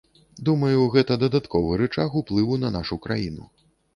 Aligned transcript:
Думаю, 0.47 0.79
гэта 0.95 1.17
дадатковы 1.25 1.77
рычаг 1.83 2.17
уплыву 2.21 2.57
на 2.65 2.73
нашу 2.79 3.01
краіну. 3.07 3.45